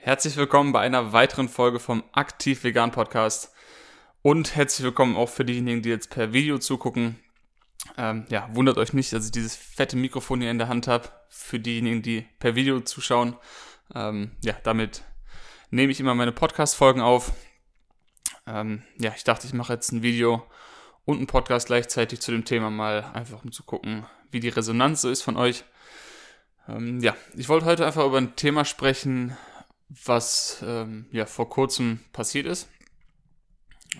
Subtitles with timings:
[0.00, 3.52] Herzlich willkommen bei einer weiteren Folge vom Aktiv Vegan Podcast
[4.22, 7.18] und herzlich willkommen auch für diejenigen, die jetzt per Video zugucken.
[7.96, 11.10] Ähm, ja, wundert euch nicht, dass ich dieses fette Mikrofon hier in der Hand habe.
[11.28, 13.36] Für diejenigen, die per Video zuschauen.
[13.92, 15.02] Ähm, ja, damit
[15.70, 17.32] nehme ich immer meine Podcast-Folgen auf.
[18.46, 20.46] Ähm, ja, ich dachte, ich mache jetzt ein Video
[21.06, 25.02] und einen Podcast gleichzeitig zu dem Thema mal, einfach um zu gucken, wie die Resonanz
[25.02, 25.64] so ist von euch.
[26.68, 29.36] Ähm, ja, ich wollte heute einfach über ein Thema sprechen,
[29.88, 32.68] was ähm, ja vor kurzem passiert ist.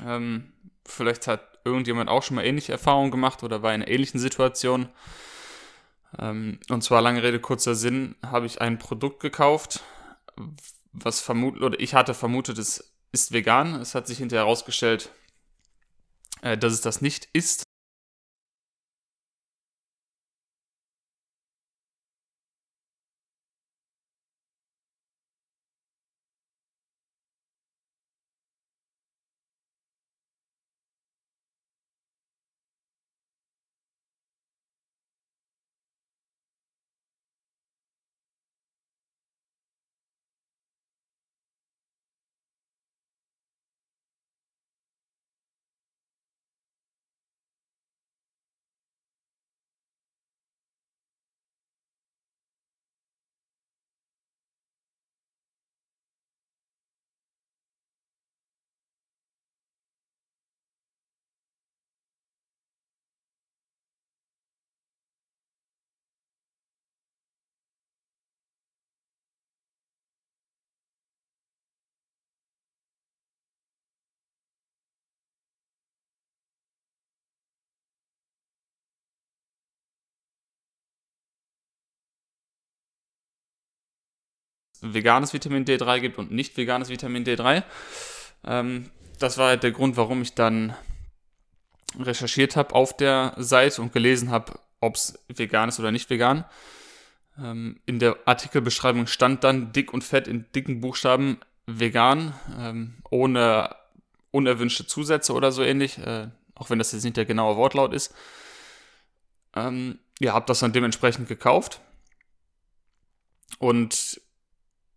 [0.04, 0.52] Ähm,
[0.84, 4.88] vielleicht hat irgendjemand auch schon mal ähnliche Erfahrungen gemacht oder war in einer ähnlichen Situation.
[6.18, 9.82] Ähm, und zwar lange Rede, kurzer Sinn, habe ich ein Produkt gekauft,
[10.92, 13.74] was vermutet, oder ich hatte vermutet, es ist vegan.
[13.76, 15.10] Es hat sich hinterher herausgestellt,
[16.42, 17.64] äh, dass es das nicht ist.
[84.80, 87.62] Veganes Vitamin D3 gibt und nicht veganes Vitamin D3.
[88.44, 90.74] Ähm, das war halt der Grund, warum ich dann
[91.98, 96.44] recherchiert habe auf der Seite und gelesen habe, ob es vegan ist oder nicht vegan.
[97.42, 103.74] Ähm, in der Artikelbeschreibung stand dann dick und fett in dicken Buchstaben vegan, ähm, ohne
[104.30, 108.14] unerwünschte Zusätze oder so ähnlich, äh, auch wenn das jetzt nicht der genaue Wortlaut ist.
[109.54, 111.80] Ähm, ja, habe das dann dementsprechend gekauft.
[113.58, 114.20] Und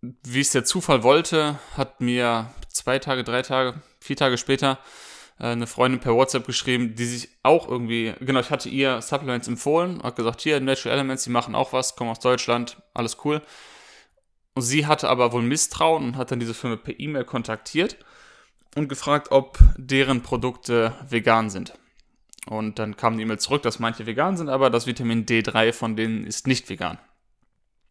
[0.02, 4.80] wie es der Zufall wollte, hat mir zwei Tage, drei Tage, vier Tage später
[5.40, 9.48] äh, eine Freundin per WhatsApp geschrieben, die sich auch irgendwie, genau, ich hatte ihr Supplements
[9.48, 13.42] empfohlen, hat gesagt, hier, Natural Elements, die machen auch was, kommen aus Deutschland, alles cool.
[14.54, 17.98] Und sie hatte aber wohl Misstrauen und hat dann diese Firma per E-Mail kontaktiert
[18.76, 21.74] und gefragt, ob deren Produkte vegan sind.
[22.48, 25.96] Und dann kam die E-Mail zurück, dass manche vegan sind, aber das Vitamin D3 von
[25.96, 26.98] denen ist nicht vegan.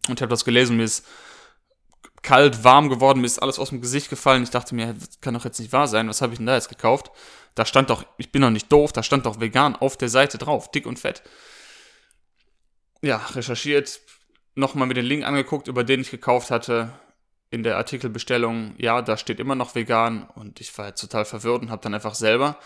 [0.08, 1.06] Und ich habe das gelesen, mir ist
[2.22, 4.42] kalt, warm geworden, mir ist alles aus dem Gesicht gefallen.
[4.42, 6.68] Ich dachte mir, kann doch jetzt nicht wahr sein, was habe ich denn da jetzt
[6.68, 7.10] gekauft?
[7.54, 10.38] Da stand doch, ich bin doch nicht doof, da stand doch vegan auf der Seite
[10.38, 11.22] drauf, dick und fett.
[13.02, 14.00] Ja, recherchiert,
[14.54, 16.92] nochmal mir den Link angeguckt, über den ich gekauft hatte,
[17.50, 21.62] in der Artikelbestellung, ja, da steht immer noch vegan und ich war jetzt total verwirrt
[21.62, 22.58] und habe dann einfach selber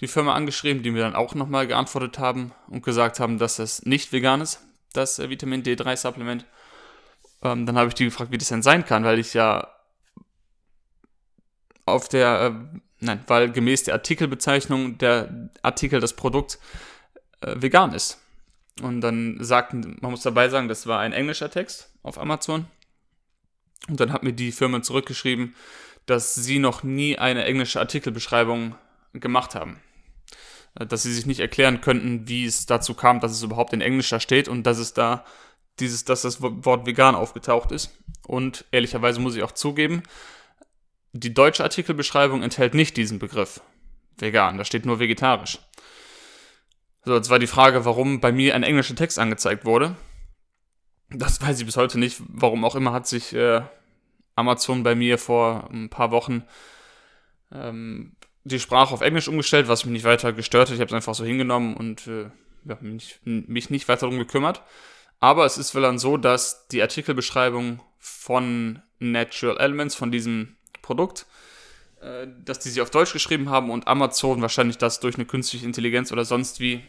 [0.00, 3.84] die Firma angeschrieben, die mir dann auch nochmal geantwortet haben und gesagt haben, dass das
[3.84, 4.60] nicht vegan ist,
[4.94, 6.46] das Vitamin D3 Supplement.
[7.42, 9.68] Ähm, dann habe ich die gefragt, wie das denn sein kann, weil ich ja
[11.86, 16.58] auf der, äh, nein, weil gemäß der Artikelbezeichnung der Artikel, das Produkt
[17.40, 18.18] äh, vegan ist.
[18.82, 22.66] Und dann sagten, man muss dabei sagen, das war ein englischer Text auf Amazon.
[23.88, 25.54] Und dann hat mir die Firma zurückgeschrieben,
[26.06, 28.74] dass sie noch nie eine englische Artikelbeschreibung
[29.12, 29.80] gemacht haben.
[30.78, 33.80] Äh, dass sie sich nicht erklären könnten, wie es dazu kam, dass es überhaupt in
[33.80, 35.24] Englisch da steht und dass es da
[35.80, 37.98] dieses, dass das Wort vegan aufgetaucht ist.
[38.26, 40.02] Und ehrlicherweise muss ich auch zugeben,
[41.12, 43.60] die deutsche Artikelbeschreibung enthält nicht diesen Begriff
[44.18, 45.58] vegan, da steht nur vegetarisch.
[47.04, 49.96] So, jetzt war die Frage, warum bei mir ein englischer Text angezeigt wurde.
[51.08, 52.20] Das weiß ich bis heute nicht.
[52.28, 53.62] Warum auch immer hat sich äh,
[54.36, 56.44] Amazon bei mir vor ein paar Wochen
[57.52, 60.74] ähm, die Sprache auf Englisch umgestellt, was mich nicht weiter gestört hat.
[60.74, 62.30] Ich habe es einfach so hingenommen und äh,
[62.64, 64.62] ja, mich, mich nicht weiter darum gekümmert.
[65.20, 71.26] Aber es ist wohl dann so, dass die Artikelbeschreibung von Natural Elements, von diesem Produkt,
[72.00, 75.66] äh, dass die sie auf Deutsch geschrieben haben und Amazon wahrscheinlich das durch eine künstliche
[75.66, 76.82] Intelligenz oder sonst wie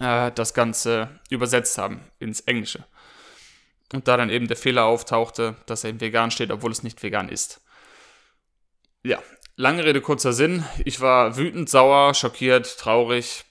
[0.00, 2.84] äh, das Ganze übersetzt haben ins Englische.
[3.92, 7.02] Und da dann eben der Fehler auftauchte, dass er eben vegan steht, obwohl es nicht
[7.02, 7.60] vegan ist.
[9.02, 9.22] Ja,
[9.56, 10.64] lange Rede, kurzer Sinn.
[10.84, 13.44] Ich war wütend, sauer, schockiert, traurig,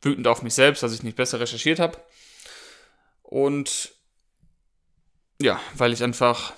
[0.00, 1.98] wütend auf mich selbst, dass ich nicht besser recherchiert habe.
[3.30, 3.92] Und
[5.40, 6.52] ja, weil ich einfach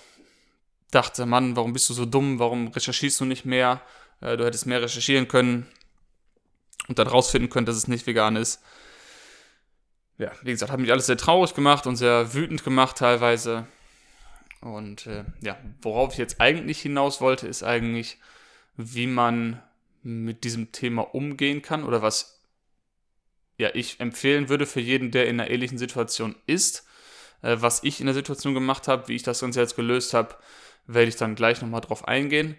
[0.90, 3.82] dachte, Mann, warum bist du so dumm, warum recherchierst du nicht mehr,
[4.22, 5.66] äh, du hättest mehr recherchieren können
[6.88, 8.62] und dann rausfinden können, dass es nicht vegan ist.
[10.16, 13.66] Ja, wie gesagt, hat mich alles sehr traurig gemacht und sehr wütend gemacht teilweise.
[14.62, 18.18] Und äh, ja, worauf ich jetzt eigentlich hinaus wollte, ist eigentlich,
[18.76, 19.62] wie man
[20.02, 22.41] mit diesem Thema umgehen kann oder was
[23.62, 26.84] ja, ich empfehlen würde für jeden, der in einer ähnlichen Situation ist.
[27.42, 30.34] Äh, was ich in der Situation gemacht habe, wie ich das Ganze jetzt gelöst habe,
[30.86, 32.56] werde ich dann gleich nochmal drauf eingehen.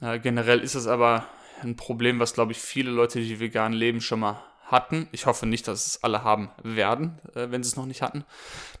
[0.00, 1.28] Äh, generell ist es aber
[1.62, 5.08] ein Problem, was, glaube ich, viele Leute, die vegan leben, schon mal hatten.
[5.12, 8.24] Ich hoffe nicht, dass es alle haben werden, äh, wenn sie es noch nicht hatten.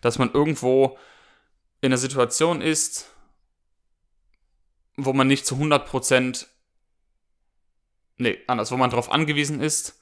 [0.00, 0.96] Dass man irgendwo
[1.82, 3.10] in einer Situation ist,
[4.96, 6.46] wo man nicht zu 100%
[8.16, 9.99] nee, anders, wo man darauf angewiesen ist,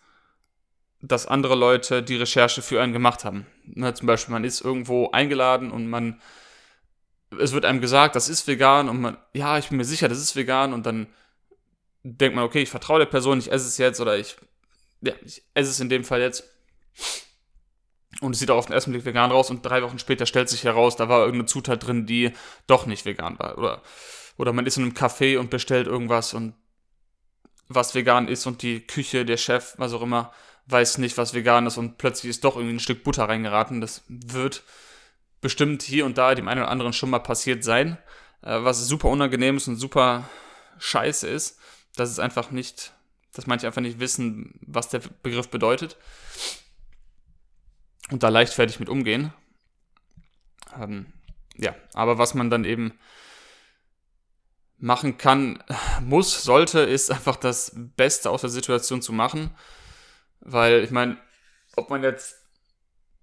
[1.00, 3.46] dass andere Leute die Recherche für einen gemacht haben.
[3.64, 6.20] Ne, zum Beispiel, man ist irgendwo eingeladen und man,
[7.38, 10.18] es wird einem gesagt, das ist vegan und man, ja, ich bin mir sicher, das
[10.18, 11.06] ist vegan und dann
[12.02, 14.36] denkt man, okay, ich vertraue der Person, ich esse es jetzt oder ich,
[15.00, 16.44] ja, ich esse es in dem Fall jetzt.
[18.20, 20.48] Und es sieht auch auf den ersten Blick vegan raus und drei Wochen später stellt
[20.48, 22.32] sich heraus, da war irgendeine Zutat drin, die
[22.66, 23.58] doch nicht vegan war.
[23.58, 23.82] Oder,
[24.36, 26.54] oder man ist in einem Café und bestellt irgendwas und
[27.68, 30.32] was vegan ist und die Küche, der Chef, was auch immer,
[30.68, 33.80] weiß nicht, was vegan ist und plötzlich ist doch irgendwie ein Stück Butter reingeraten.
[33.80, 34.62] Das wird
[35.40, 37.98] bestimmt hier und da dem einen oder anderen schon mal passiert sein.
[38.42, 40.28] Äh, was super unangenehm ist und super
[40.78, 41.58] scheiße ist,
[41.96, 42.92] dass es einfach nicht,
[43.32, 45.96] dass manche einfach nicht wissen, was der Begriff bedeutet.
[48.10, 49.32] Und da leichtfertig mit umgehen.
[50.78, 51.06] Ähm,
[51.56, 52.98] ja, aber was man dann eben
[54.76, 55.62] machen kann,
[56.02, 59.50] muss, sollte, ist einfach das Beste aus der Situation zu machen
[60.40, 61.18] weil ich meine,
[61.76, 62.36] ob man jetzt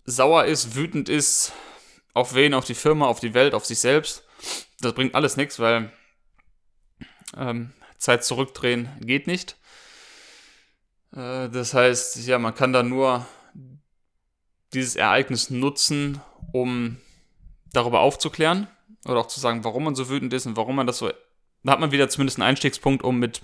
[0.05, 1.53] sauer ist, wütend ist,
[2.13, 4.23] auf wen, auf die Firma, auf die Welt, auf sich selbst,
[4.79, 5.91] das bringt alles nichts, weil
[7.35, 9.57] ähm, Zeit zurückdrehen geht nicht.
[11.13, 13.25] Äh, das heißt, ja, man kann da nur
[14.73, 16.21] dieses Ereignis nutzen,
[16.51, 16.97] um
[17.71, 18.67] darüber aufzuklären
[19.05, 21.11] oder auch zu sagen, warum man so wütend ist und warum man das so.
[21.63, 23.41] Da hat man wieder zumindest einen Einstiegspunkt, um mit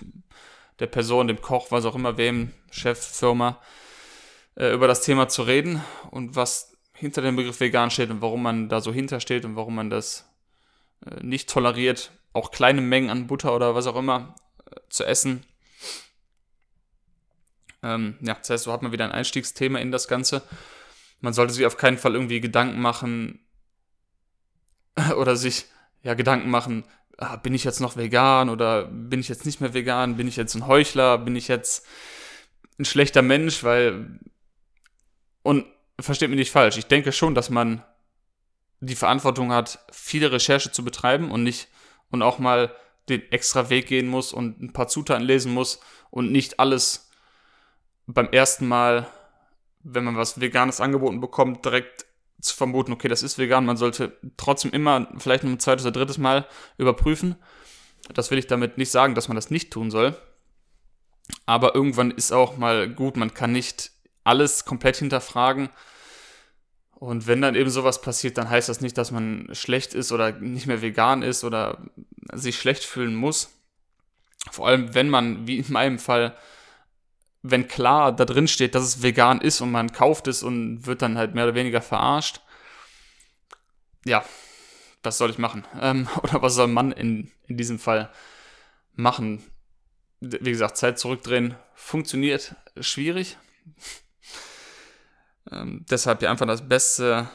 [0.82, 3.60] der Person, dem Koch, was auch immer, wem, Chef, Firma,
[4.56, 5.80] äh, über das Thema zu reden
[6.10, 9.76] und was hinter dem Begriff vegan steht und warum man da so hintersteht und warum
[9.76, 10.28] man das
[11.06, 14.34] äh, nicht toleriert, auch kleine Mengen an Butter oder was auch immer
[14.66, 15.46] äh, zu essen.
[17.84, 20.42] Ähm, ja, das heißt, so hat man wieder ein Einstiegsthema in das Ganze.
[21.20, 23.46] Man sollte sich auf keinen Fall irgendwie Gedanken machen
[25.16, 25.66] oder sich
[26.02, 26.82] ja Gedanken machen,
[27.22, 30.36] ah, bin ich jetzt noch vegan oder bin ich jetzt nicht mehr vegan, bin ich
[30.36, 31.86] jetzt ein Heuchler, bin ich jetzt
[32.78, 34.18] ein schlechter Mensch, weil
[35.42, 35.66] und
[36.00, 37.84] versteht mich nicht falsch, ich denke schon, dass man
[38.80, 41.68] die Verantwortung hat, viele Recherche zu betreiben und nicht
[42.10, 42.74] und auch mal
[43.08, 45.80] den extra Weg gehen muss und ein paar Zutaten lesen muss
[46.10, 47.10] und nicht alles
[48.06, 49.06] beim ersten Mal,
[49.80, 52.06] wenn man was Veganes angeboten bekommt, direkt
[52.42, 53.64] zu vermuten, okay, das ist vegan.
[53.64, 56.46] Man sollte trotzdem immer vielleicht ein zweites oder drittes Mal
[56.76, 57.36] überprüfen.
[58.12, 60.16] Das will ich damit nicht sagen, dass man das nicht tun soll.
[61.46, 63.92] Aber irgendwann ist auch mal gut, man kann nicht
[64.24, 65.70] alles komplett hinterfragen.
[66.94, 70.32] Und wenn dann eben sowas passiert, dann heißt das nicht, dass man schlecht ist oder
[70.32, 71.78] nicht mehr vegan ist oder
[72.32, 73.50] sich schlecht fühlen muss.
[74.50, 76.36] Vor allem, wenn man, wie in meinem Fall,
[77.42, 81.02] wenn klar da drin steht, dass es vegan ist und man kauft es und wird
[81.02, 82.40] dann halt mehr oder weniger verarscht,
[84.04, 84.24] ja,
[85.02, 85.66] was soll ich machen?
[85.80, 88.10] Ähm, oder was soll man in, in diesem Fall
[88.94, 89.42] machen?
[90.20, 93.36] Wie gesagt, Zeit zurückdrehen funktioniert schwierig.
[95.50, 97.28] ähm, deshalb ja einfach das Beste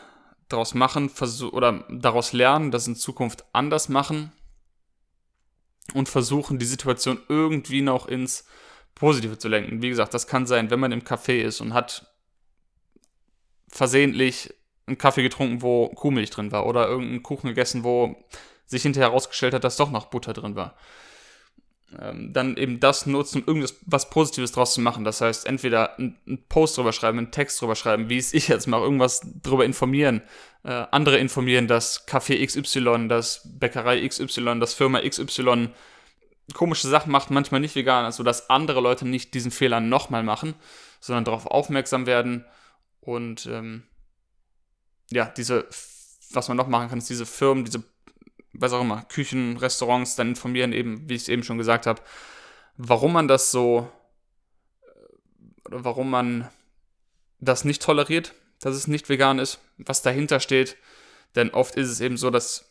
[0.48, 1.12] daraus machen
[1.52, 4.32] oder daraus lernen, das in Zukunft anders machen
[5.94, 8.46] und versuchen, die Situation irgendwie noch ins
[8.98, 9.82] Positive zu lenken.
[9.82, 12.08] Wie gesagt, das kann sein, wenn man im Café ist und hat
[13.70, 14.54] versehentlich
[14.88, 18.16] einen Kaffee getrunken, wo Kuhmilch drin war oder irgendeinen Kuchen gegessen, wo
[18.66, 20.76] sich hinterher herausgestellt hat, dass doch noch Butter drin war.
[22.00, 25.04] Ähm, dann eben das nutzen, um irgendwas was Positives draus zu machen.
[25.04, 28.68] Das heißt, entweder einen Post drüber schreiben, einen Text drüber schreiben, wie es ich jetzt
[28.68, 30.22] mache, irgendwas drüber informieren,
[30.64, 35.70] äh, andere informieren, dass Café XY, das Bäckerei XY, das Firma XY
[36.54, 40.56] komische Sachen macht, manchmal nicht vegan, also dass andere Leute nicht diesen Fehler nochmal machen,
[41.00, 42.46] sondern darauf aufmerksam werden
[43.02, 43.84] und ähm,
[45.12, 45.68] ja, diese,
[46.32, 47.84] was man noch machen kann, ist diese Firmen, diese,
[48.54, 52.02] was auch immer, Küchen, Restaurants dann informieren, eben, wie ich es eben schon gesagt habe,
[52.78, 53.90] warum man das so,
[55.66, 56.50] oder warum man
[57.40, 60.78] das nicht toleriert, dass es nicht vegan ist, was dahinter steht,
[61.36, 62.68] denn oft ist es eben so, dass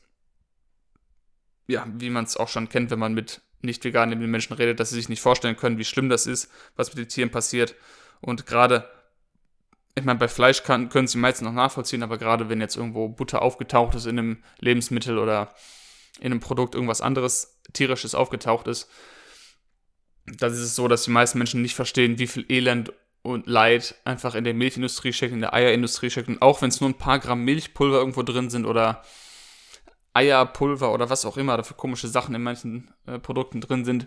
[1.68, 4.90] ja, wie man es auch schon kennt, wenn man mit nicht veganen Menschen redet, dass
[4.90, 7.74] sie sich nicht vorstellen können, wie schlimm das ist, was mit den Tieren passiert.
[8.20, 8.88] Und gerade,
[9.94, 13.08] ich meine, bei Fleisch kann, können sie meistens noch nachvollziehen, aber gerade wenn jetzt irgendwo
[13.08, 15.54] Butter aufgetaucht ist in einem Lebensmittel oder
[16.20, 18.90] in einem Produkt irgendwas anderes tierisches aufgetaucht ist,
[20.26, 23.96] dann ist es so, dass die meisten Menschen nicht verstehen, wie viel Elend und Leid
[24.04, 26.28] einfach in der Milchindustrie steckt, in der Eierindustrie steckt.
[26.28, 29.02] Und auch wenn es nur ein paar Gramm Milchpulver irgendwo drin sind oder
[30.16, 34.06] Eierpulver oder was auch immer da für komische Sachen in manchen äh, Produkten drin sind,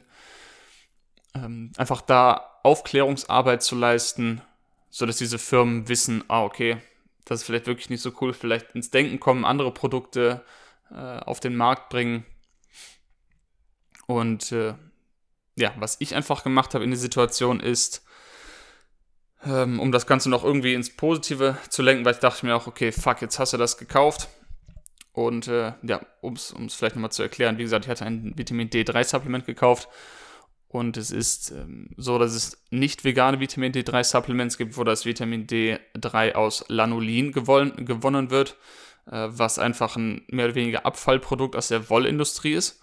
[1.35, 4.41] ähm, einfach da Aufklärungsarbeit zu leisten,
[4.89, 6.77] sodass diese Firmen wissen, ah, okay,
[7.25, 10.43] das ist vielleicht wirklich nicht so cool, vielleicht ins Denken kommen, andere Produkte
[10.91, 12.25] äh, auf den Markt bringen.
[14.07, 14.73] Und äh,
[15.55, 18.03] ja, was ich einfach gemacht habe in der Situation ist,
[19.45, 22.65] ähm, um das Ganze noch irgendwie ins Positive zu lenken, weil ich dachte mir auch,
[22.65, 24.27] okay, fuck, jetzt hast du das gekauft.
[25.19, 28.69] Und äh, ja, um es vielleicht nochmal zu erklären, wie gesagt, ich hatte ein Vitamin
[28.69, 29.89] D3-Supplement gekauft.
[30.69, 35.45] Und es ist ähm, so, dass es nicht vegane Vitamin D3-Supplements gibt, wo das Vitamin
[35.45, 38.55] D3 aus Lanolin gewonnen, gewonnen wird,
[39.07, 42.79] äh, was einfach ein mehr oder weniger Abfallprodukt aus der Wollindustrie ist.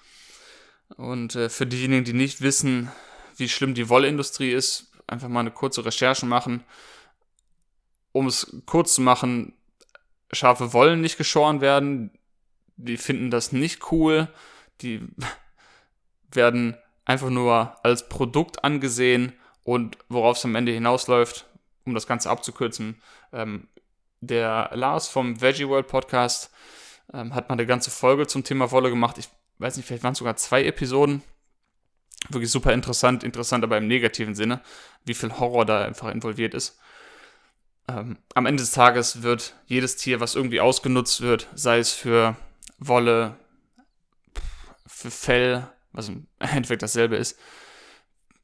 [0.98, 2.92] Und äh, für diejenigen, die nicht wissen,
[3.38, 6.64] wie schlimm die Wollindustrie ist, einfach mal eine kurze Recherche machen.
[8.12, 9.54] Um es kurz zu machen,
[10.32, 12.10] Schafe wollen nicht geschoren werden,
[12.76, 14.28] die finden das nicht cool,
[14.80, 15.00] die
[16.30, 21.46] werden einfach nur als Produkt angesehen und worauf es am Ende hinausläuft,
[21.84, 23.00] um das Ganze abzukürzen,
[23.32, 23.68] ähm,
[24.20, 26.50] der Lars vom Veggie World Podcast
[27.12, 29.18] ähm, hat mal eine ganze Folge zum Thema Wolle gemacht.
[29.18, 29.28] Ich
[29.58, 31.22] weiß nicht, vielleicht waren es sogar zwei Episoden.
[32.28, 34.60] Wirklich super interessant, interessant aber im negativen Sinne,
[35.04, 36.78] wie viel Horror da einfach involviert ist.
[37.88, 42.36] Ähm, am Ende des Tages wird jedes Tier, was irgendwie ausgenutzt wird, sei es für
[42.78, 43.38] Wolle,
[44.86, 47.38] für Fell, was im Endeffekt dasselbe ist,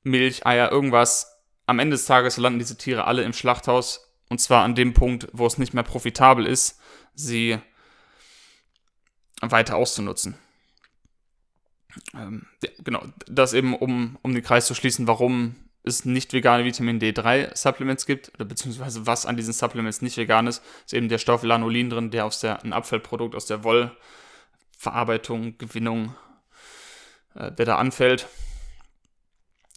[0.02, 4.64] Milch, Eier, irgendwas, am Ende des Tages landen diese Tiere alle im Schlachthaus und zwar
[4.64, 6.80] an dem Punkt, wo es nicht mehr profitabel ist,
[7.14, 7.58] sie
[9.40, 10.36] weiter auszunutzen.
[12.14, 16.64] Ähm, ja, genau, das eben, um, um den Kreis zu schließen, warum es nicht vegane
[16.64, 21.08] Vitamin D3 Supplements gibt, oder beziehungsweise was an diesen Supplements nicht vegan ist, ist eben
[21.08, 26.14] der Stoff Lanolin drin, der aus der, ein Abfallprodukt aus der Wollverarbeitung, Gewinnung,
[27.34, 28.28] äh, der da anfällt.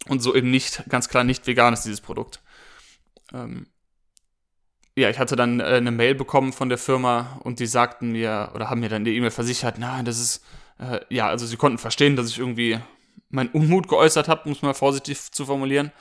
[0.08, 2.40] Und so eben nicht, ganz klar nicht vegan ist dieses Produkt.
[3.32, 3.66] Ähm,
[4.96, 8.52] ja, ich hatte dann äh, eine Mail bekommen von der Firma und die sagten mir,
[8.54, 10.44] oder haben mir dann die E-Mail versichert, nein, das ist
[10.78, 12.78] äh, ja, also sie konnten verstehen, dass ich irgendwie
[13.28, 15.92] meinen Unmut geäußert habe, es mal vorsichtig zu formulieren.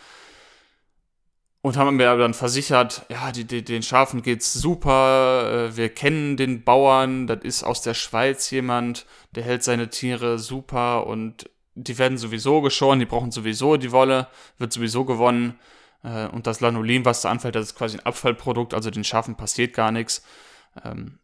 [1.62, 6.38] Und haben mir dann versichert, ja, die, die, den Schafen geht's super, äh, wir kennen
[6.38, 11.98] den Bauern, das ist aus der Schweiz jemand, der hält seine Tiere super und die
[11.98, 14.28] werden sowieso geschoren, die brauchen sowieso die Wolle,
[14.60, 15.60] wird sowieso gewonnen.
[16.04, 19.36] Äh, und das Lanolin, was da anfällt, das ist quasi ein Abfallprodukt, also den Schafen
[19.36, 20.24] passiert gar nichts.
[20.84, 21.20] Ähm,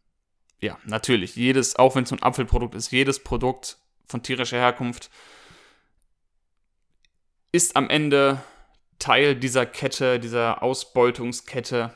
[0.60, 5.10] ja, natürlich, jedes, auch wenn es ein Apfelprodukt ist, jedes Produkt von tierischer Herkunft
[7.52, 8.42] ist am Ende
[8.98, 11.94] Teil dieser Kette, dieser Ausbeutungskette.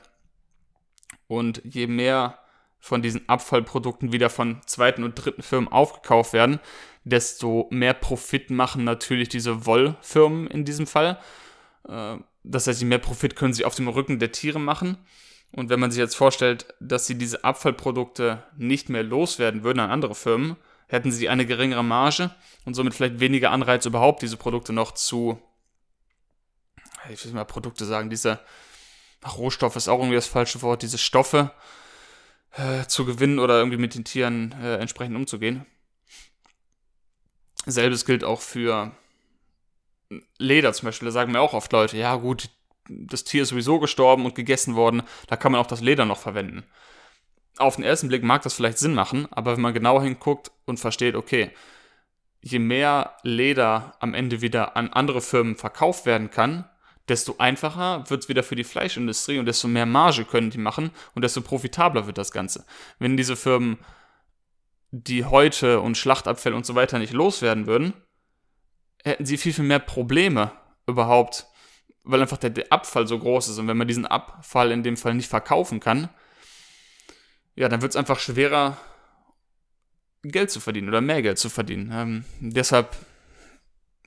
[1.26, 2.38] Und je mehr
[2.78, 6.60] von diesen Abfallprodukten wieder von zweiten und dritten Firmen aufgekauft werden,
[7.04, 11.18] desto mehr Profit machen natürlich diese Wollfirmen in diesem Fall.
[11.88, 14.98] Äh, das heißt, je mehr Profit können sie auf dem Rücken der Tiere machen.
[15.52, 19.90] Und wenn man sich jetzt vorstellt, dass sie diese Abfallprodukte nicht mehr loswerden würden an
[19.90, 20.56] andere Firmen,
[20.88, 25.40] hätten sie eine geringere Marge und somit vielleicht weniger Anreiz überhaupt, diese Produkte noch zu,
[27.10, 28.40] ich will mal Produkte sagen, diese
[29.26, 31.52] Rohstoff ist auch irgendwie das falsche Wort, diese Stoffe
[32.52, 35.66] äh, zu gewinnen oder irgendwie mit den Tieren äh, entsprechend umzugehen.
[37.66, 38.92] Selbes gilt auch für
[40.38, 41.06] Leder zum Beispiel.
[41.06, 42.48] Da sagen mir auch oft Leute, ja gut,
[42.88, 46.18] das Tier ist sowieso gestorben und gegessen worden, da kann man auch das Leder noch
[46.18, 46.64] verwenden.
[47.58, 50.78] Auf den ersten Blick mag das vielleicht Sinn machen, aber wenn man genau hinguckt und
[50.78, 51.50] versteht, okay,
[52.40, 56.68] je mehr Leder am Ende wieder an andere Firmen verkauft werden kann,
[57.08, 60.90] desto einfacher wird es wieder für die Fleischindustrie und desto mehr Marge können die machen
[61.14, 62.66] und desto profitabler wird das Ganze.
[62.98, 63.78] Wenn diese Firmen
[64.90, 67.94] die Häute und Schlachtabfälle und so weiter nicht loswerden würden,
[69.04, 70.52] hätten sie viel, viel mehr Probleme
[70.86, 71.46] überhaupt
[72.06, 73.58] weil einfach der, Abfall so groß ist.
[73.58, 76.08] Und wenn man diesen Abfall in dem Fall nicht verkaufen kann,
[77.56, 78.76] ja, dann wird es einfach schwerer,
[80.22, 81.90] Geld zu verdienen oder mehr Geld zu verdienen.
[81.92, 82.96] Ähm, deshalb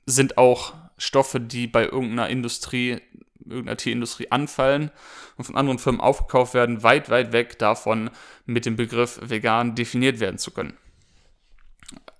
[0.06, 3.00] sind auch Stoffe, die bei irgendeiner Industrie,
[3.38, 4.90] irgendeiner Tierindustrie anfallen
[5.36, 8.10] und von anderen Firmen aufgekauft werden, weit, weit weg davon,
[8.44, 10.74] mit dem Begriff vegan definiert werden zu können.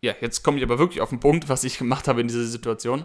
[0.00, 2.44] Ja, jetzt komme ich aber wirklich auf den Punkt, was ich gemacht habe in dieser
[2.44, 3.04] Situation.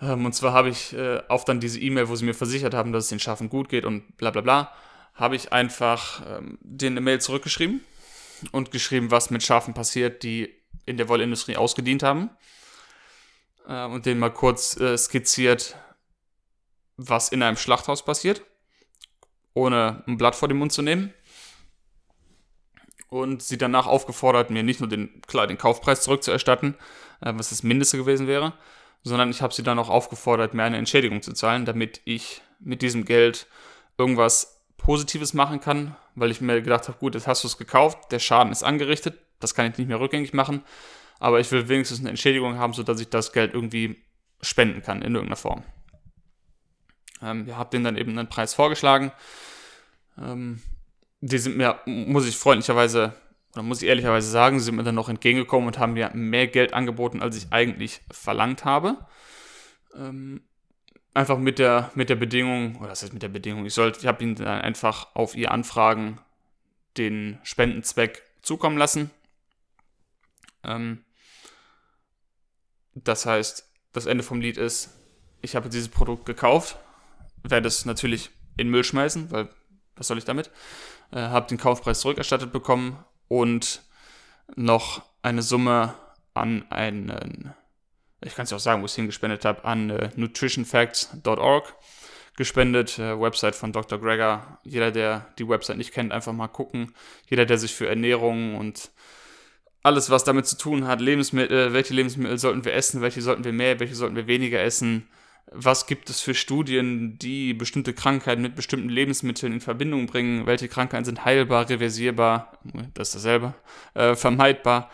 [0.00, 2.92] Ähm, und zwar habe ich äh, auf dann diese E-Mail, wo sie mir versichert haben,
[2.92, 4.72] dass es den Schafen gut geht und bla bla bla,
[5.14, 7.80] habe ich einfach ähm, den eine Mail zurückgeschrieben
[8.50, 10.52] und geschrieben, was mit Schafen passiert, die
[10.86, 12.30] in der Wollindustrie ausgedient haben.
[13.66, 15.76] Äh, und denen mal kurz äh, skizziert,
[16.96, 18.42] was in einem Schlachthaus passiert,
[19.54, 21.12] ohne ein Blatt vor den Mund zu nehmen.
[23.08, 26.74] Und sie danach aufgefordert, mir nicht nur den, klar, den Kaufpreis zurückzuerstatten,
[27.20, 28.54] äh, was das Mindeste gewesen wäre,
[29.02, 32.82] sondern ich habe sie dann auch aufgefordert, mir eine Entschädigung zu zahlen, damit ich mit
[32.82, 33.46] diesem Geld
[33.98, 34.51] irgendwas
[34.82, 38.18] Positives machen kann, weil ich mir gedacht habe, gut, jetzt hast du es gekauft, der
[38.18, 40.62] Schaden ist angerichtet, das kann ich nicht mehr rückgängig machen,
[41.20, 44.02] aber ich will wenigstens eine Entschädigung haben, sodass ich das Geld irgendwie
[44.40, 45.62] spenden kann in irgendeiner Form.
[47.22, 49.12] Ähm, wir haben denen dann eben einen Preis vorgeschlagen.
[50.18, 50.60] Ähm,
[51.20, 53.14] die sind mir, muss ich freundlicherweise,
[53.52, 56.74] oder muss ich ehrlicherweise sagen, sind mir dann noch entgegengekommen und haben mir mehr Geld
[56.74, 58.96] angeboten, als ich eigentlich verlangt habe.
[59.94, 60.42] Ähm,
[61.14, 64.06] einfach mit der, mit der Bedingung, oder was heißt mit der Bedingung, ich sollte, ich
[64.06, 66.18] habe ihnen dann einfach auf ihr Anfragen
[66.96, 69.10] den Spendenzweck zukommen lassen.
[70.64, 71.04] Ähm,
[72.94, 74.90] das heißt, das Ende vom Lied ist,
[75.40, 76.76] ich habe dieses Produkt gekauft,
[77.42, 79.48] werde es natürlich in Müll schmeißen, weil
[79.96, 80.50] was soll ich damit?
[81.10, 83.82] Äh, habe den Kaufpreis zurückerstattet bekommen und
[84.56, 85.94] noch eine Summe
[86.34, 87.54] an einen,
[88.24, 91.74] ich kann es ja auch sagen, wo ich es hingespendet habe, an äh, nutritionfacts.org
[92.36, 93.98] gespendet, äh, Website von Dr.
[93.98, 94.58] Greger.
[94.64, 96.94] Jeder, der die Website nicht kennt, einfach mal gucken.
[97.28, 98.90] Jeder, der sich für Ernährung und
[99.82, 103.52] alles, was damit zu tun hat, Lebensmittel, welche Lebensmittel sollten wir essen, welche sollten wir
[103.52, 105.08] mehr, welche sollten wir weniger essen,
[105.50, 110.68] was gibt es für Studien, die bestimmte Krankheiten mit bestimmten Lebensmitteln in Verbindung bringen, welche
[110.68, 112.58] Krankheiten sind heilbar, reversierbar,
[112.94, 113.54] das ist dasselbe,
[113.94, 114.90] äh, vermeidbar.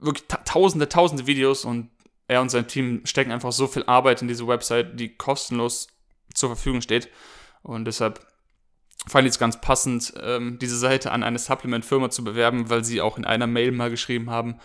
[0.00, 1.90] Wirklich ta tausende, tausende Videos und
[2.28, 5.88] er und sein Team stecken einfach so viel Arbeit in diese Website, die kostenlos
[6.34, 7.08] zur Verfügung steht.
[7.62, 8.20] Und deshalb
[9.06, 13.00] fand ich es ganz passend, ähm, diese Seite an eine Supplement-Firma zu bewerben, weil sie
[13.00, 14.60] auch in einer Mail mal geschrieben haben,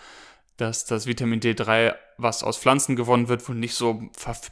[0.64, 4.02] dass das Vitamin D3, was aus Pflanzen gewonnen wird, wohl nicht so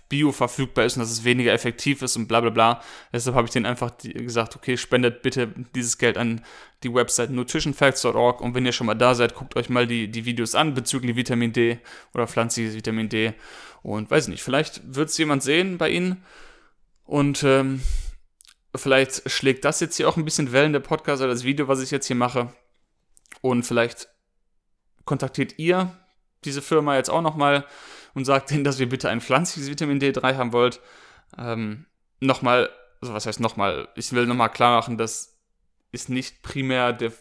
[0.10, 2.82] bio-verfügbar ist und dass es weniger effektiv ist und bla bla bla.
[3.13, 6.43] Deshalb habe ich denen einfach gesagt, okay, spendet bitte dieses Geld an
[6.84, 10.26] die Website nutritionfacts.org und wenn ihr schon mal da seid, guckt euch mal die, die
[10.26, 11.80] Videos an bezüglich Vitamin D
[12.13, 13.34] oder pflanzliches Vitamin D
[13.82, 16.24] und weiß nicht, vielleicht wird es jemand sehen bei Ihnen
[17.06, 17.82] und ähm,
[18.74, 21.82] Vielleicht schlägt das jetzt hier auch ein bisschen Wellen, der Podcast oder das Video, was
[21.82, 22.54] ich jetzt hier mache.
[23.41, 24.08] Und vielleicht
[25.04, 25.97] kontaktiert ihr
[26.45, 27.65] diese Firma jetzt auch nochmal
[28.13, 30.80] und sagt ihnen, dass wir bitte ein pflanzliches Vitamin D3 haben wollt.
[31.38, 31.86] Ähm,
[32.19, 32.69] nochmal,
[33.01, 33.88] also was heißt nochmal?
[33.95, 35.38] Ich will nochmal klar machen, das
[35.91, 37.12] ist nicht primär der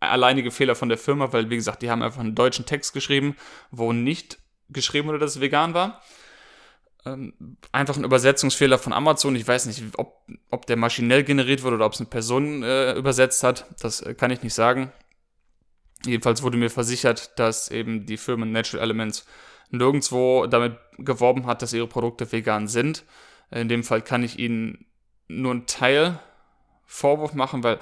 [0.00, 3.36] alleinige Fehler von der Firma, weil wie gesagt, die haben einfach einen deutschen Text geschrieben,
[3.70, 6.02] wo nicht geschrieben wurde, dass es vegan war
[7.06, 7.32] ähm,
[7.72, 9.36] einfach ein Übersetzungsfehler von Amazon.
[9.36, 12.92] Ich weiß nicht, ob, ob der maschinell generiert wurde oder ob es eine Person äh,
[12.94, 13.66] übersetzt hat.
[13.80, 14.92] Das äh, kann ich nicht sagen.
[16.04, 19.26] Jedenfalls wurde mir versichert, dass eben die Firma Natural Elements
[19.70, 23.04] nirgendwo damit geworben hat, dass ihre Produkte vegan sind.
[23.50, 24.86] In dem Fall kann ich ihnen
[25.28, 26.18] nur einen Teil
[26.84, 27.78] Vorwurf machen, weil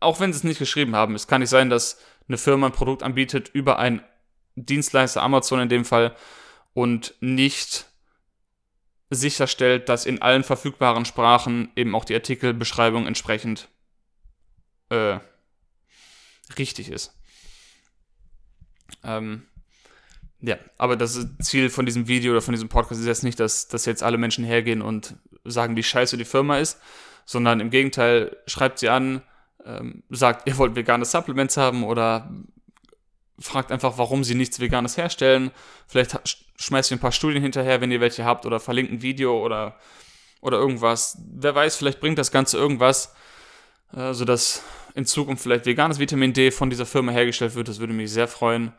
[0.00, 2.72] auch wenn sie es nicht geschrieben haben, es kann nicht sein, dass eine Firma ein
[2.72, 4.02] Produkt anbietet über einen
[4.56, 6.16] Dienstleister, Amazon in dem Fall,
[6.72, 7.86] und nicht
[9.10, 13.68] sicherstellt, dass in allen verfügbaren Sprachen eben auch die Artikelbeschreibung entsprechend
[14.88, 15.18] äh,
[16.56, 17.19] richtig ist.
[19.04, 19.42] Ähm,
[20.40, 23.68] ja, aber das Ziel von diesem Video oder von diesem Podcast ist jetzt nicht, dass,
[23.68, 26.80] dass jetzt alle Menschen hergehen und sagen, wie scheiße die Firma ist,
[27.26, 29.22] sondern im Gegenteil, schreibt sie an,
[29.64, 32.30] ähm, sagt, ihr wollt vegane Supplements haben oder
[33.38, 35.50] fragt einfach, warum sie nichts Veganes herstellen.
[35.86, 36.18] Vielleicht
[36.56, 39.76] schmeißt ihr ein paar Studien hinterher, wenn ihr welche habt, oder verlinkt ein Video oder,
[40.40, 41.18] oder irgendwas.
[41.34, 43.14] Wer weiß, vielleicht bringt das Ganze irgendwas,
[43.94, 44.62] äh, sodass
[44.94, 47.68] in Zukunft vielleicht veganes Vitamin D von dieser Firma hergestellt wird.
[47.68, 48.72] Das würde mich sehr freuen.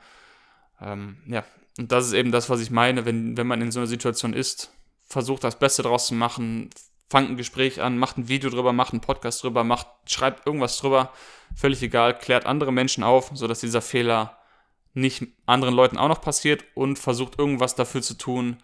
[0.82, 1.44] Ähm, ja,
[1.78, 4.34] und das ist eben das, was ich meine, wenn, wenn man in so einer Situation
[4.34, 4.74] ist.
[5.08, 6.70] Versucht das Beste draus zu machen,
[7.10, 10.78] fangt ein Gespräch an, macht ein Video drüber, macht einen Podcast drüber, macht, schreibt irgendwas
[10.78, 11.12] drüber,
[11.56, 14.38] völlig egal, klärt andere Menschen auf, sodass dieser Fehler
[14.94, 18.64] nicht anderen Leuten auch noch passiert und versucht irgendwas dafür zu tun,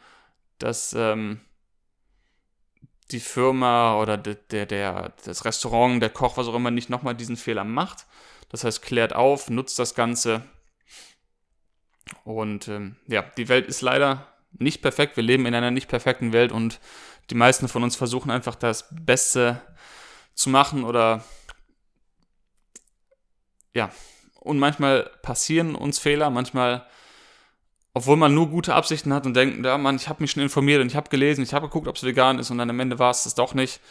[0.60, 1.42] dass ähm,
[3.12, 7.16] die Firma oder der, der, der, das Restaurant, der Koch, was auch immer, nicht nochmal
[7.16, 8.06] diesen Fehler macht.
[8.50, 10.44] Das heißt, klärt auf, nutzt das Ganze.
[12.24, 15.18] Und ähm, ja, die Welt ist leider nicht perfekt.
[15.18, 16.80] Wir leben in einer nicht perfekten Welt und
[17.30, 19.62] die meisten von uns versuchen einfach das Beste
[20.34, 21.24] zu machen oder
[23.74, 23.92] ja,
[24.40, 26.88] Und manchmal passieren uns Fehler, manchmal,
[27.98, 30.82] obwohl man nur gute Absichten hat und denkt, ja, Mann, ich habe mich schon informiert
[30.82, 33.00] und ich habe gelesen, ich habe geguckt, ob es vegan ist und dann am Ende
[33.00, 33.82] war es das doch nicht.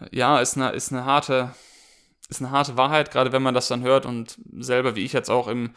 [0.00, 1.54] Äh, ja, ist eine, ist eine harte,
[2.28, 5.30] ist eine harte Wahrheit, gerade wenn man das dann hört und selber, wie ich jetzt
[5.30, 5.70] auch im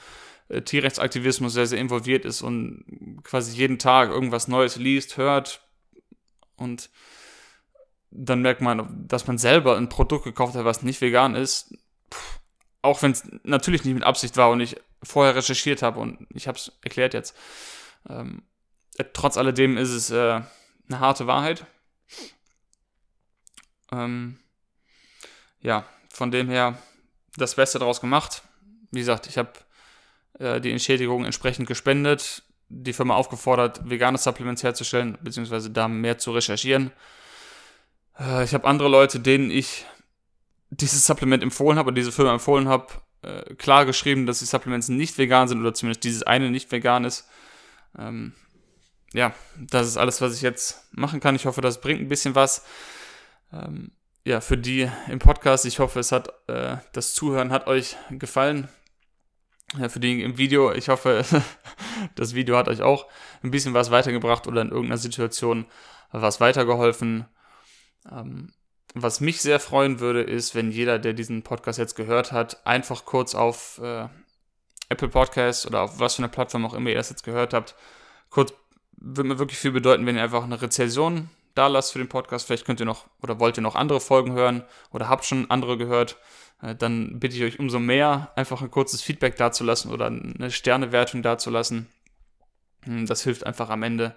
[0.50, 5.62] äh, Tierrechtsaktivismus sehr, sehr involviert ist und quasi jeden Tag irgendwas Neues liest, hört
[6.56, 6.90] und
[8.10, 11.76] dann merkt man, dass man selber ein Produkt gekauft hat, was nicht vegan ist.
[12.82, 16.48] Auch wenn es natürlich nicht mit Absicht war und ich vorher recherchiert habe und ich
[16.48, 17.36] habe es erklärt jetzt.
[18.10, 18.44] Ähm,
[18.98, 20.42] äh, trotz alledem ist es äh,
[20.90, 21.66] eine harte Wahrheit.
[23.92, 24.40] Ähm,
[25.60, 26.78] ja, von dem her
[27.36, 28.44] das Beste daraus gemacht.
[28.92, 29.54] Wie gesagt, ich habe
[30.40, 36.32] äh, die Entschädigung entsprechend gespendet, die Firma aufgefordert, vegane Supplements herzustellen, beziehungsweise da mehr zu
[36.32, 36.92] recherchieren.
[38.20, 39.86] Äh, ich habe andere Leute, denen ich
[40.80, 42.88] dieses Supplement empfohlen habe oder diese Firma empfohlen habe,
[43.22, 47.04] äh, klar geschrieben, dass die Supplements nicht vegan sind oder zumindest dieses eine nicht vegan
[47.04, 47.28] ist.
[47.98, 48.34] Ähm,
[49.14, 51.36] ja, das ist alles, was ich jetzt machen kann.
[51.36, 52.66] Ich hoffe, das bringt ein bisschen was.
[53.52, 53.92] Ähm,
[54.26, 55.66] ja, für die im Podcast.
[55.66, 58.68] Ich hoffe, es hat äh, das Zuhören hat euch gefallen.
[59.78, 60.72] Ja, für die im Video.
[60.74, 61.24] Ich hoffe,
[62.16, 63.08] das Video hat euch auch
[63.42, 65.66] ein bisschen was weitergebracht oder in irgendeiner Situation
[66.12, 67.26] was weitergeholfen.
[68.12, 68.52] Ähm,
[69.04, 73.06] was mich sehr freuen würde, ist, wenn jeder, der diesen Podcast jetzt gehört hat, einfach
[73.06, 74.08] kurz auf äh,
[74.90, 77.76] Apple Podcasts oder auf was für eine Plattform auch immer ihr das jetzt gehört habt,
[78.30, 78.54] kurz
[78.98, 82.48] würde mir wirklich viel bedeuten, wenn ihr einfach eine Rezension da lasst für den Podcast.
[82.48, 85.78] Vielleicht könnt ihr noch oder wollt ihr noch andere Folgen hören oder habt schon andere
[85.78, 86.18] gehört.
[86.62, 91.22] Äh, dann bitte ich euch umso mehr, einfach ein kurzes Feedback dazulassen oder eine Sternewertung
[91.24, 91.88] dazulassen.
[92.84, 94.16] Hm, das hilft einfach am Ende,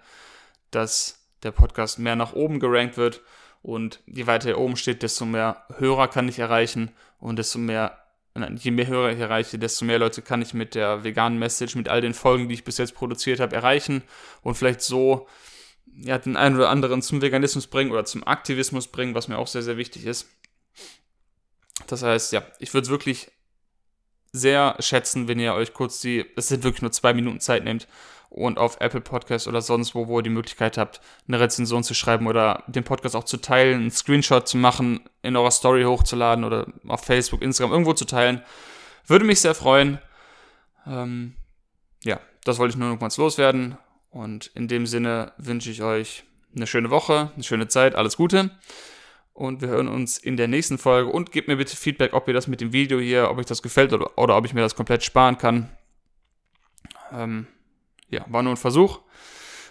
[0.71, 3.23] dass der Podcast mehr nach oben gerankt wird
[3.63, 7.99] und je weiter er oben steht, desto mehr Hörer kann ich erreichen und desto mehr,
[8.57, 11.89] je mehr Hörer ich erreiche, desto mehr Leute kann ich mit der veganen Message, mit
[11.89, 14.03] all den Folgen, die ich bis jetzt produziert habe, erreichen
[14.43, 15.29] und vielleicht so
[15.97, 19.49] ja, den einen oder anderen zum Veganismus bringen oder zum Aktivismus bringen, was mir auch
[19.49, 20.29] sehr, sehr wichtig ist.
[21.87, 23.31] Das heißt, ja, ich würde es wirklich
[24.33, 27.89] sehr schätzen, wenn ihr euch kurz die, es sind wirklich nur zwei Minuten Zeit nehmt
[28.31, 31.95] und auf Apple Podcast oder sonst wo, wo ihr die Möglichkeit habt, eine Rezension zu
[31.95, 36.45] schreiben oder den Podcast auch zu teilen, einen Screenshot zu machen, in eurer Story hochzuladen
[36.45, 38.43] oder auf Facebook, Instagram irgendwo zu teilen.
[39.07, 39.99] Würde mich sehr freuen.
[40.87, 41.35] Ähm,
[42.05, 43.77] ja, das wollte ich nur noch mal loswerden.
[44.11, 48.51] Und in dem Sinne wünsche ich euch eine schöne Woche, eine schöne Zeit, alles Gute.
[49.33, 51.11] Und wir hören uns in der nächsten Folge.
[51.11, 53.63] Und gebt mir bitte Feedback, ob ihr das mit dem Video hier, ob euch das
[53.63, 55.69] gefällt oder, oder ob ich mir das komplett sparen kann.
[57.13, 57.47] Ähm,
[58.11, 59.01] ja, war nur ein Versuch.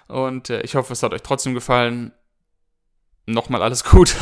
[0.07, 2.11] Und äh, ich hoffe, es hat euch trotzdem gefallen.
[3.25, 4.15] Nochmal alles gut.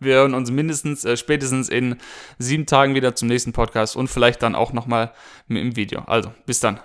[0.00, 1.96] Wir hören uns mindestens, äh, spätestens in
[2.38, 5.12] sieben Tagen wieder zum nächsten Podcast und vielleicht dann auch nochmal
[5.48, 6.02] im Video.
[6.06, 6.80] Also, bis dann.